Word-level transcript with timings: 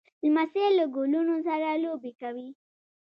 لمسی 0.23 0.65
له 0.77 0.85
ګلونو 0.95 1.35
سره 1.47 1.67
لوبې 1.83 2.11
کوي. 2.21 2.49